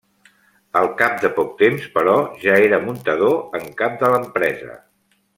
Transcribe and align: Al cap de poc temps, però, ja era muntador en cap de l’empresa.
Al 0.79 0.87
cap 1.01 1.17
de 1.25 1.29
poc 1.35 1.51
temps, 1.59 1.83
però, 1.97 2.15
ja 2.45 2.55
era 2.69 2.79
muntador 2.89 3.35
en 3.61 3.69
cap 3.83 3.99
de 4.05 4.11
l’empresa. 4.15 4.79